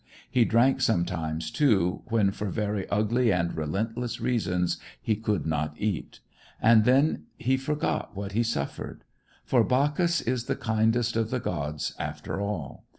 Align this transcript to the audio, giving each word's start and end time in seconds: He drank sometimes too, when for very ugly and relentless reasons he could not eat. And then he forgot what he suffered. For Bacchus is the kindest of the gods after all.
He 0.31 0.45
drank 0.45 0.81
sometimes 0.81 1.51
too, 1.51 2.01
when 2.07 2.31
for 2.31 2.49
very 2.49 2.89
ugly 2.89 3.31
and 3.31 3.55
relentless 3.55 4.19
reasons 4.19 4.79
he 4.99 5.15
could 5.15 5.45
not 5.45 5.75
eat. 5.77 6.21
And 6.59 6.85
then 6.85 7.25
he 7.37 7.55
forgot 7.55 8.15
what 8.17 8.31
he 8.31 8.41
suffered. 8.41 9.03
For 9.45 9.63
Bacchus 9.63 10.19
is 10.19 10.45
the 10.45 10.55
kindest 10.55 11.15
of 11.15 11.29
the 11.29 11.39
gods 11.39 11.93
after 11.99 12.41
all. 12.41 12.87